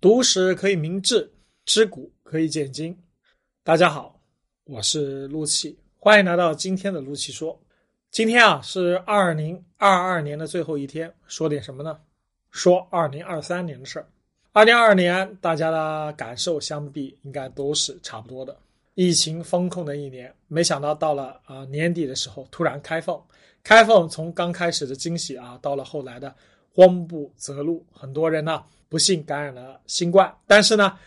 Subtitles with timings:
[0.00, 1.28] 读史可以明志，
[1.64, 2.96] 知古可以鉴今。
[3.64, 4.20] 大家好，
[4.62, 7.60] 我是陆气，欢迎来到今天的陆气说。
[8.12, 11.98] 今天啊是二零二二年的最后一天，说点什么呢？
[12.52, 14.06] 说二零二三年的事儿。
[14.52, 18.56] 二零二二年大家的感受想必应该都是差不多的。
[18.94, 23.20] 疫情封控的一年，没想到到了啊年底的时候突然开放，
[23.64, 26.32] 开放从刚开始的惊喜啊，到了后来的
[26.72, 28.64] 慌不择路，很多人呢。
[28.88, 30.98] 不幸感染了新冠，但是呢，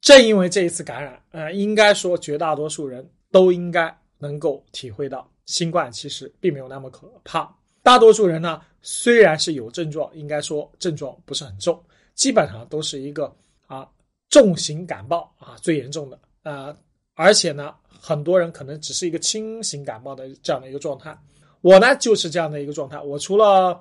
[0.00, 7.48] 正因为这一次感染，呃，应该说绝大多数人都应该能够体会到，新冠其实并没有那么可怕。
[7.82, 11.80] 大多数人呢，虽然是有症状，应该说症状不是很重，
[12.14, 13.32] 基本上都是一个
[13.66, 13.88] 啊
[14.28, 16.76] 重型感冒啊最严重的啊，
[17.14, 21.16] 而且呢，很多人可能只是一个轻型感冒的这样的一个状态。
[21.60, 23.80] 我呢就是这样的一个状态，我除了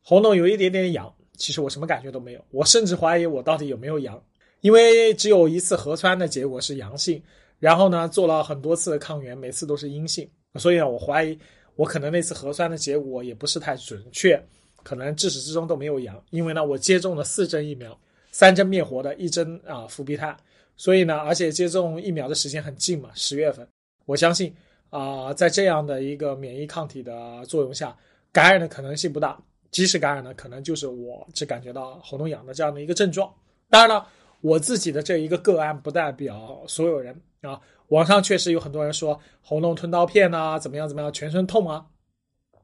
[0.00, 1.12] 喉咙有一点点痒。
[1.38, 4.20] 其实我什么感觉都没有，我甚至怀疑我到底有没有阳，
[4.60, 7.22] 因为只有一次核酸的结果是阳性，
[7.60, 11.38] 然后呢做了很多次的抗原，每次都是阴性，所以呢我怀疑
[11.76, 14.38] 我可能那次核酸的结果也不是太准确，
[14.82, 17.98] 可能至始至终都没有阳，因为呢我接种了四针疫苗，
[18.32, 20.36] 三针灭活的，一针啊伏必泰，
[20.76, 23.66] 所以呢而且接种疫苗的时间很近嘛，十月份，
[24.06, 24.52] 我相信
[24.90, 27.96] 啊在这样的一个免疫抗体的作用下，
[28.32, 29.40] 感染的可能性不大。
[29.70, 33.32] 即使感染呢，可能就是我只感觉到喉咙痒的这样的一个症状。
[33.70, 34.06] 当然了，
[34.40, 37.60] 我自己的这一个个案不代表所有人啊。
[37.88, 41.84] 网上确实有很多人说喉咙吞刀片啊，怎么样怎么样，全身痛啊，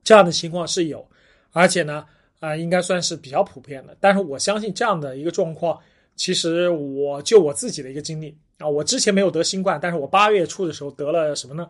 [0.02, 1.06] 这样的情况是有，
[1.52, 2.04] 而且呢，
[2.40, 3.96] 啊，应该算是比较普遍的。
[4.00, 5.78] 但是我相信这样的一个状况，
[6.14, 11.66] 其实我就我自己的一个经历啊，我之前没有得新冠，但是我八月初的时候得了什么呢？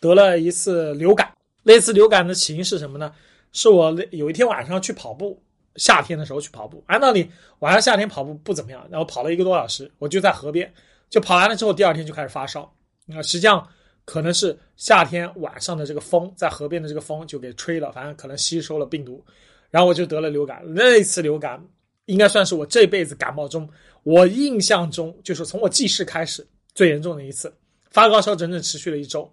[0.00, 1.30] 得了一次流感。
[1.62, 3.12] 那次流感的起因是什么呢？
[3.54, 5.42] 是我有一天晚上去跑步，
[5.76, 6.84] 夏天的时候去跑步。
[6.88, 7.30] 按道理
[7.60, 10.70] 晚上夏天跑步不怎么样，然后跑了一个多小时，我就在河边，
[11.08, 12.70] 就跑完了之后，第二天就开始发烧。
[13.14, 13.66] 啊，实际上
[14.04, 19.24] 可能是夏天晚上的这个风，在河边的这个风就给吹了，反正可能吸收了病毒，
[19.70, 20.62] 然后我就得了流感。
[20.66, 21.62] 那一次流感
[22.06, 23.68] 应该算是我这辈子感冒中，
[24.02, 27.54] 我印象中就是从我记事开始最严重的一次，
[27.90, 29.30] 发高烧整整持续了一周，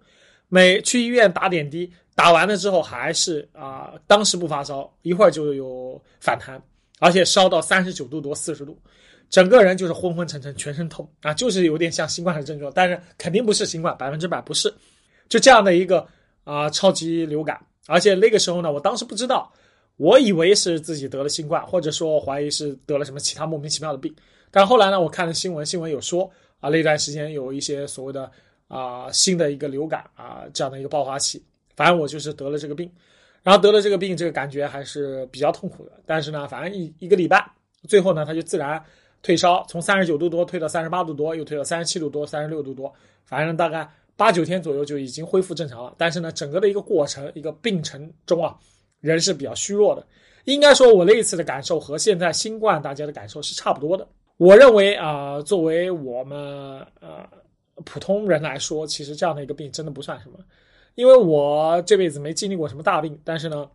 [0.52, 1.90] 每去医院打点滴。
[2.14, 6.62] 打完了之后还是啊，当时不发烧，一会儿就有反弹，
[7.00, 8.78] 而且烧到三十九度多、四十度，
[9.30, 14.72] 整个人就是昏昏沉沉，全身痛啊，就是有点像新冠的症状，但是肯定不是新冠，百分之百不是，
[15.26, 16.06] 就这样的一个
[16.44, 19.50] 啊超级流感，而且那个时候呢，我当时不知道，
[19.96, 24.14] 我以为是自己得了新冠，或者说怀疑是得了什么其他莫名其妙的病，
[24.50, 26.30] 但后来呢，我看了新闻，新闻有说
[26.60, 28.30] 啊，那段时间有一些所谓的
[28.72, 31.44] 啊新的一个流感啊这样的一个爆发期。
[31.76, 32.90] 反正我就是得了这个病，
[33.42, 35.92] 然后得了这个病，这个感觉还是比较痛苦的。
[36.04, 37.44] 但是呢，反正一一个礼拜，
[37.88, 38.82] 最后呢，它就自然
[39.22, 42.92] 退烧，从三十九度多退到三十八度多，又退到三十七度多、三十六度多，
[43.24, 45.94] 反正大概八九天左右就已经恢复正常了。
[45.96, 48.54] 但是呢，整个的一个过程，一个病程中啊，
[49.00, 50.06] 人是比较虚弱的。
[50.44, 54.06] 应该说，我那一次的感受和现在新冠大家的感受是差不多的。
[54.36, 56.38] 我认为啊，作为我们
[57.00, 57.26] 呃
[57.84, 60.38] 普通人来说，其实这样的一个病真的不算什么。
[60.94, 63.68] 因为我这辈子没经历过什么大病，但是呢，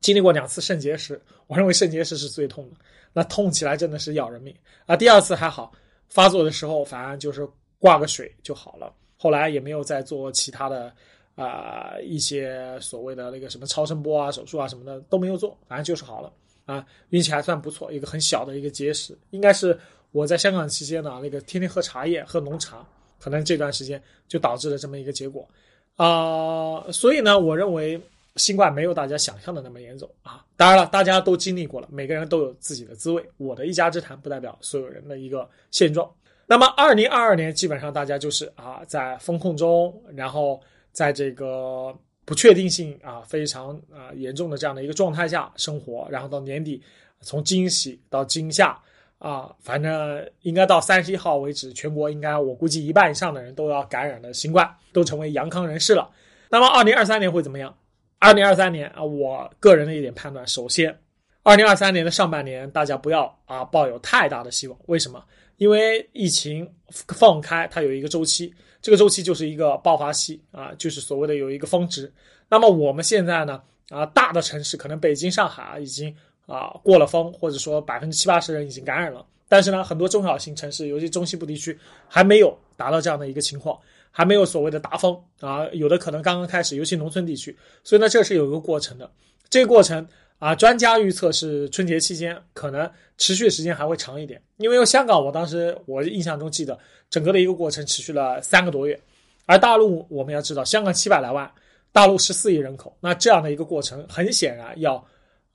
[0.00, 1.20] 经历过两次肾结石。
[1.46, 2.76] 我认为肾结石是最痛的，
[3.12, 4.54] 那痛起来真的是要人命
[4.84, 4.96] 啊！
[4.96, 5.72] 第二次还好，
[6.08, 8.92] 发作的时候反正就是挂个水就好了。
[9.16, 10.92] 后来也没有再做其他的
[11.36, 16.32] 啊一些所谓的那个什么超声波啊、手术啊什么的都没有做，反正就是好了
[16.66, 17.90] 啊，运气还算不错。
[17.90, 19.78] 一个很小的一个结石，应该是
[20.10, 22.86] 我在香港期间呢，那个天天喝茶叶、喝浓茶，
[23.18, 25.48] 可能这段时间就导致了这么一个结果。
[25.96, 28.00] 啊，所以呢，我认为
[28.36, 30.44] 新冠没有大家想象的那么严重啊。
[30.56, 33.24] 当然了，大家都经历过了，每个人都有自己的滋味。
[33.36, 36.08] 我的一家之谈不代表所有人的一个现状。
[36.46, 40.60] 那么，二零二二年基本上大家就是啊，在风控中，然后
[40.92, 41.92] 在这个
[42.24, 46.80] 不确定性啊非常啊严重的这样的一个状态下生活，然后到年底，
[47.20, 48.80] 从惊喜到惊吓。
[49.18, 56.08] 啊，反正应该到三十一号为止，全国应该我估计一半以上的人都要感染了新冠，都成为阳康人士了。
[56.48, 57.76] 那么二零二三年会怎么样？
[58.20, 60.96] 二零二三年啊，我个人的一点判断，首先，
[61.42, 64.78] 二零二三年的上半年大家不要啊抱有太大的希望。
[64.86, 65.20] 为什么？
[65.56, 72.12] 因为疫情放开，它有一个周期，这个周期就是一个爆发期啊，就是所谓的有一个峰值。
[72.48, 76.14] 那么我们现在呢啊，大的城市可能北京、上海啊已经。
[76.48, 81.78] 啊，过了峰，或者说百分之七八十人已经感染了，但是呢，很多中小型城市，尤其中西部地区，
[82.08, 83.78] 还没有达到这样的一个情况，
[84.10, 87.54] 还没有所谓的达峰啊，有的可能刚刚开始，尤其农村地区，
[87.84, 89.10] 所以呢，这是有一个过程的。
[89.50, 90.06] 这个过程
[90.38, 96.78] 啊，专家预测是春节期间可能持续时间还会长一点，因为香港我当时我印象中记得
[97.10, 98.98] 整个的一个过程持续了三个多月，
[99.46, 101.50] 而大陆我们要知道，香港七百来万，
[101.92, 105.04] 大陆十四亿人口，那这样的一个过程很显然要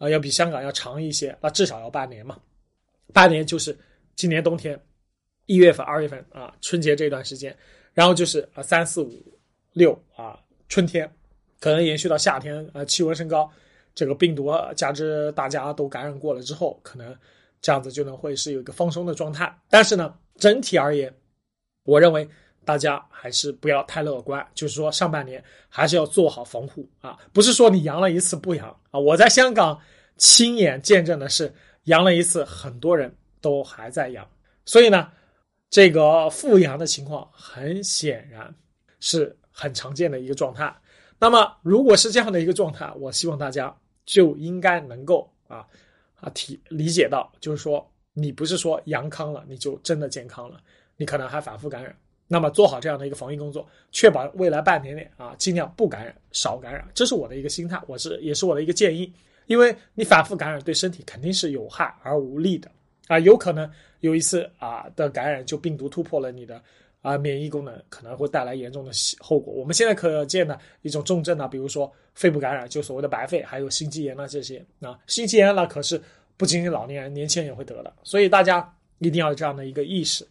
[0.03, 2.37] 啊要比香港要长一些，那至少要半年嘛，
[3.13, 3.77] 半年就是
[4.15, 4.77] 今年冬天
[5.45, 7.55] 一月份、二月份啊春节这段时间，
[7.93, 9.39] 然后就是啊三四五
[9.71, 11.09] 六啊春天，
[11.59, 13.49] 可能延续到夏天啊气温升高。
[13.95, 17.15] 这个病毒加之大家都感染过了之后，可能
[17.61, 19.55] 这样子就能会是有一个放松的状态。
[19.69, 21.13] 但是呢，整体而言，
[21.83, 22.27] 我认为
[22.65, 28.99] 大家还是不要太乐观，就是说上半年还是要做好防护啊，不是说你阳了一次不阳啊。
[29.01, 29.77] 我在香港
[30.15, 31.53] 亲眼见证的是，
[31.83, 34.25] 阳了一次，很多人都还在阳，
[34.63, 35.11] 所以呢，
[35.69, 38.55] 这个复阳的情况很显然
[39.01, 40.73] 是很常见的一个状态。
[41.19, 43.75] 那么，如果是这样的一个状态，我希望大家。
[44.05, 45.65] 就应该能够啊
[46.15, 50.59] 啊体理解到，就是说你不是说阳康了你就真的健康了，
[50.97, 51.95] 你可能还反复感染。
[52.33, 59.13] 那么做好这样的一个防疫工作，确保未来半年内啊尽量不感染、少感染，这是我的一个心态，我是也是我的一个建议。
[59.45, 62.71] 因为你反复感染对身体肯定是有害而无利的
[63.05, 63.69] 啊，有可能
[63.99, 66.59] 有一次啊的感染就病毒突破了你的。
[67.03, 68.89] 啊，免疫功能可能会带来严重的
[69.19, 69.53] 后果。
[69.53, 74.65] 我们现在可见的一种重症呢，比如说肺部感染，就所谓的白肺，还有心肌炎呢这些。
[74.79, 76.01] 啊，心肌炎呢可是
[76.37, 77.93] 不仅仅老年人，年轻人也会得的。
[78.03, 80.25] 所以大家一定要有这样的一个意识。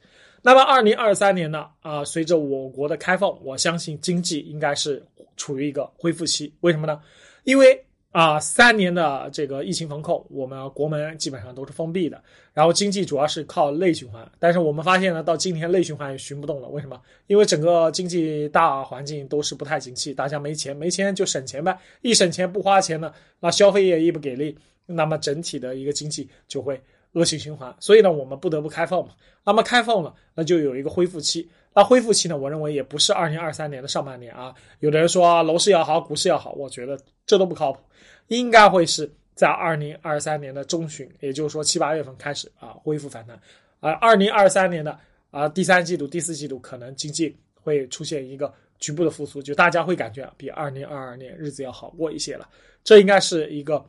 [0.44, 5.00] 那么，二零二三年呢，啊，随着我国的开放，我相信经济应该是
[5.36, 6.52] 处于一个恢复期。
[6.60, 7.00] 为什么呢？
[7.44, 7.80] 因为
[8.10, 12.20] 啊，三年的这个疫情防控，我们国门基本上都是封闭的，
[12.52, 14.28] 然后经济主要是靠内循环。
[14.40, 16.68] 但是我们发现呢，到今天内循环也循不动了。
[16.68, 17.00] 为什么？
[17.28, 21.78] 因为整个经济大环境都是不太景气，大家没钱，没钱就省钱呗。
[22.02, 26.78] 一省钱不花钱呢，那消费业一不给力，那么整体的一个经济就会
[27.12, 27.74] 恶性循环。
[27.80, 29.12] 所以呢，我们不得不开放嘛。
[29.44, 31.48] 那么开放了，那就有一个恢复期。
[31.74, 32.36] 那恢复期呢？
[32.36, 34.54] 我认为也不是二零二三年的上半年啊。
[34.80, 37.80] 有的人说楼市要好，股市要好，我觉得这都不靠谱。
[38.28, 43.40] 应该会是在二零二三年的中旬，也就是说七八月份开始啊恢复反弹。
[43.80, 44.96] 而二零二三年的
[45.30, 52.48] 啊第三季度、第四季度可能经济会出现一个局部的复苏，就大家会感觉比二零二二年日子要好过一些了。
[52.84, 53.82] 这应该是一个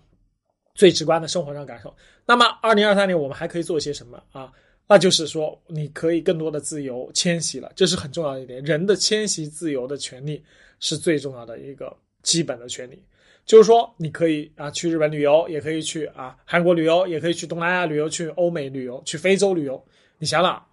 [0.76, 1.94] 最直观的生活上感受。
[2.26, 4.52] 那么二零二三年我们还可以做些什么啊？
[4.88, 8.62] 那就是说，你可以更多的自由迁徙了，这是很重要的一点。
[8.64, 10.44] 人的迁徙自由的权利
[10.80, 13.02] 是最重要的一个基本的权利。
[13.46, 19.84] 就是说，你可以啊去日本旅游，也可以去啊韩国旅游，也可以去东南亚旅游，去欧美旅游，去非洲旅游。
[20.18, 20.64] 你想哪，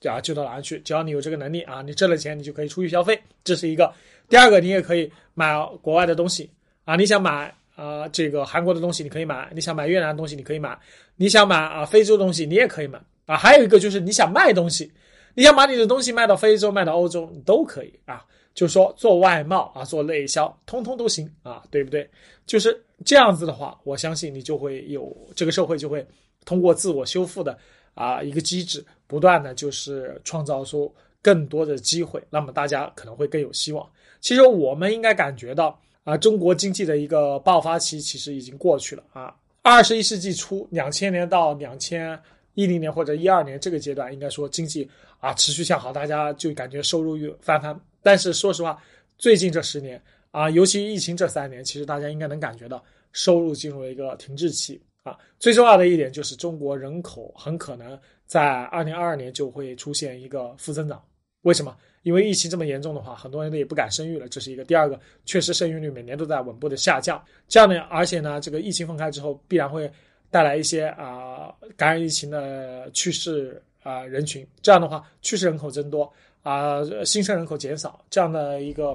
[0.00, 0.78] 对啊就到哪去。
[0.80, 3.92] 只要你有这个能力啊，你挣了钱，你就可以出去消费，这是一个。
[4.28, 6.50] 第二个，你也可以买国外的东西
[6.84, 10.76] 啊，你想买啊这个韩国的东西，你可以买；你想买越南的东西，你可以买；
[11.14, 13.00] 你想买啊非洲东西，你也可以买。
[13.26, 14.92] 啊，还有一个就是你想卖东西，
[15.34, 18.24] 你想把你的东西卖到非洲、卖到欧洲，你都可以啊。
[18.54, 22.10] 就说做外贸啊，做内销，通通都行啊，对不对？
[22.44, 26.04] 就是这样子的话，我相信你就会有这个社会就会
[26.44, 27.56] 通过自我修复的
[27.94, 30.92] 啊一个机制，不断的就是创造出
[31.22, 33.88] 更多的机会，那么大家可能会更有希望。
[34.20, 35.78] 其实我们应该感觉到
[36.08, 39.36] 啊，中国经济的一个爆发期其实已经过去了啊。
[39.60, 42.18] 二十一世纪初，两千年到两千。
[42.54, 44.88] 一零年或者一二年这个阶段，应该说经济
[45.20, 47.78] 啊持续向好，大家就感觉收入又翻番。
[48.02, 48.82] 但是说实话，
[49.16, 52.82] 最近这十年啊，尤其疫情这三年，其实大家应该能感觉到
[53.12, 55.16] 收入进入了一个停滞期啊。
[55.38, 61.00] 最重要的一点就是中国人口很可能在二零二二年就会出现一个负增长。
[61.42, 61.76] 为什么？
[62.02, 64.64] 因为疫情这么严重的话，很多人都也不敢生育了，这是一个。
[64.64, 67.22] 第二个，确实生育率每年都在稳步的下降。
[67.48, 69.90] 这样呢，而且呢，这个疫情放开之后，必然会。
[70.30, 76.12] 带来一些啊感染疫情的去世啊人群，这样的话去世人口增多
[76.42, 78.94] 啊新生人口减少，这样的一个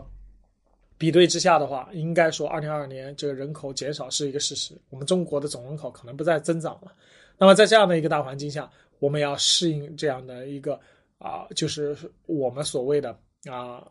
[0.96, 4.76] 比对之下的话，应该说二零二二年这个人口减少是一个事实。
[4.92, 6.94] 我们中国的总人口可能不再增长了。
[7.40, 8.70] 那么在这样的一个大环境下，
[9.00, 10.80] 我们要适应这样的一个
[11.24, 13.18] 啊，就是我们所谓的
[13.50, 13.88] 啊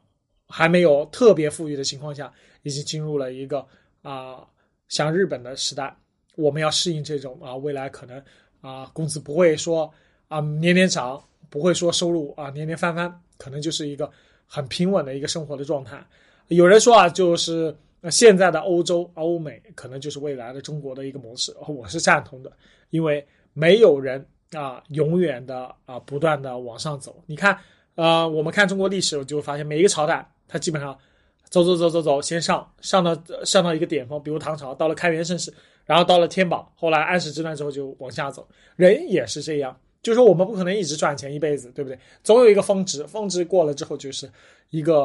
[0.46, 2.30] 还没有特别富裕的情况下，
[2.62, 3.66] 已经进入了一个
[4.02, 4.46] 啊
[4.88, 5.96] 像日本的时代。
[6.36, 8.22] 我们要适应这种啊，未来可能
[8.60, 9.90] 啊，工资不会说
[10.28, 14.10] 啊年年涨，不会说收入啊年年翻番，可能就是一个
[14.46, 16.02] 很平稳的一个生活的状态。
[16.48, 17.74] 有人说啊，就是
[18.10, 22.50] 现在的欧洲、欧美可能就是未来的中国的一个模式，我是赞同的，
[22.90, 27.22] 因为没有人啊永远的啊不断的往上走。
[27.26, 27.58] 你看，
[27.94, 30.98] 呃，我们看中国历史，我就会发现每一个朝代，它基本上。
[31.50, 35.52] 走走走走走，先上上到上到一个巅峰，比如唐朝，到了开元盛世，
[35.84, 38.48] 然后到了天宝，后来安史之乱之后就往下走。
[38.74, 41.98] 人也是这样，就是说我们不可能一直赚钱一辈子，对不对？
[42.24, 44.26] 总有一个峰值，峰值过了之后就是
[44.70, 45.02] 一个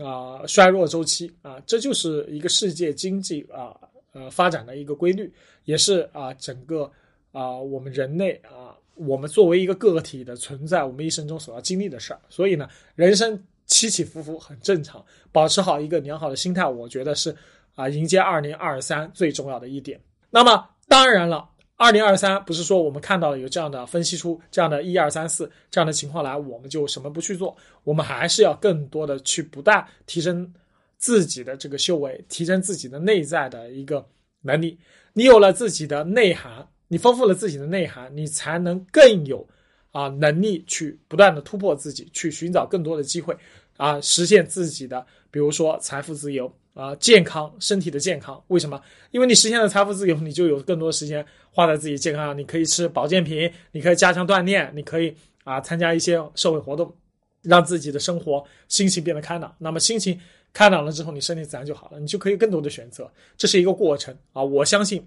[0.00, 3.74] 啊衰弱周期啊，这就是一个世界经济啊
[4.12, 5.32] 呃发展的一个规律，
[5.64, 6.88] 也是啊整个
[7.32, 12.20] 啊我们人类啊我们作为一个个体的存在，我们一生中所要经历的事儿。
[12.28, 17.34] 所以呢，人生起起伏伏很正常，保持好一个良好的心态，我觉得是
[17.74, 20.00] 啊迎接二零二三最重要的一点。
[20.30, 30.52] 那么当然了，二零二三不是说我们看到有这样的分析出这样的一二三四这样的情况来，我们就什么不去做，我们还是要更多的去不断提升
[30.96, 34.04] 自己的这个修为，提升自己的内在的一个
[34.42, 34.78] 能力。
[35.12, 39.46] 你有了自己的内涵，你丰富了自己的内涵，你才能更有
[39.92, 43.36] 啊能力去不断的突破自己，去寻找更多的机会
[43.76, 46.52] 啊，实现自己的，比如说财富自由。
[46.74, 48.80] 啊，健康身体的健康，为什么？
[49.10, 52.38] 因为你实现了财富自由，你就有更多时间花在自己健康上。
[52.38, 56.94] 你可以吃保健品，你可以加强锻炼，你可以啊参加一些社会活动，
[57.42, 59.52] 让自己的生活心情变得开朗。
[59.58, 60.16] 那么心情
[60.52, 63.10] 开朗了之后，你身体自然就好了，你就可以更多的选择。
[63.36, 64.40] 这是一个过程啊！
[64.40, 65.04] 我相信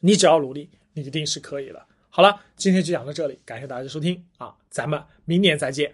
[0.00, 1.86] 你只要努力，你一定是可以的。
[2.08, 5.92] 好了，今天就讲到这里，感谢大家收听啊，咱们明年再见。